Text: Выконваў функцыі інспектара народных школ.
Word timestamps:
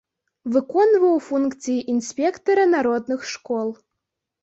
Выконваў 0.55 1.19
функцыі 1.27 1.77
інспектара 1.95 2.67
народных 2.75 3.19
школ. 3.37 3.67